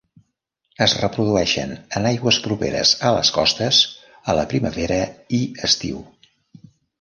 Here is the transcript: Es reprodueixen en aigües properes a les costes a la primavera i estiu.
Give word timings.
Es 0.85 0.93
reprodueixen 1.01 1.73
en 1.99 2.07
aigües 2.11 2.39
properes 2.45 2.93
a 3.09 3.11
les 3.17 3.31
costes 3.35 3.83
a 4.33 4.37
la 4.41 4.47
primavera 4.55 4.99
i 5.41 5.43
estiu. 5.71 6.03